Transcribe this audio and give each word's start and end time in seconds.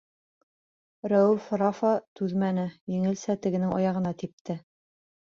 Рәүеф-Рафа 1.13 1.93
түҙмәне, 2.21 2.65
еңелсә 2.97 3.39
тегенең 3.47 3.81
аяғына 3.81 4.19
типте: 4.27 4.63